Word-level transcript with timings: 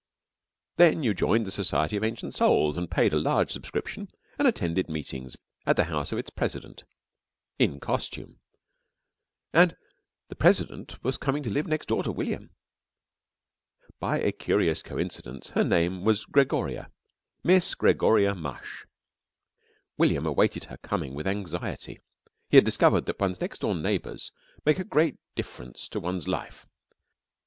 Then 0.77 1.03
you 1.03 1.13
joined 1.13 1.45
the 1.45 1.51
Society 1.51 1.95
of 1.95 2.03
Ancient 2.03 2.33
Souls, 2.33 2.75
and 2.75 2.89
paid 2.89 3.13
a 3.13 3.19
large 3.19 3.51
subscription, 3.51 4.07
and 4.39 4.47
attended 4.47 4.89
meetings 4.89 5.37
at 5.63 5.75
the 5.75 5.83
house 5.83 6.11
of 6.11 6.17
its 6.17 6.31
President 6.31 6.85
in 7.59 7.79
costume. 7.79 8.39
And 9.53 9.77
the 10.27 10.33
President 10.35 11.03
was 11.03 11.17
coming 11.17 11.43
to 11.43 11.51
live 11.51 11.67
next 11.67 11.85
door 11.85 12.01
to 12.01 12.11
William. 12.11 12.49
By 13.99 14.17
a 14.17 14.31
curious 14.31 14.81
coincidence 14.81 15.51
her 15.51 15.63
name 15.63 16.03
was 16.03 16.25
Gregoria 16.25 16.89
Miss 17.43 17.75
Gregoria 17.75 18.33
Mush. 18.33 18.87
William 19.99 20.25
awaited 20.25 20.63
her 20.63 20.77
coming 20.77 21.13
with 21.13 21.27
anxiety. 21.27 21.99
He 22.49 22.57
had 22.57 22.65
discovered 22.65 23.05
that 23.05 23.19
one's 23.19 23.39
next 23.39 23.59
door 23.59 23.75
neighbours 23.75 24.31
make 24.65 24.79
a 24.79 24.83
great 24.83 25.19
difference 25.35 25.87
to 25.89 25.99
one's 25.99 26.27
life. 26.27 26.65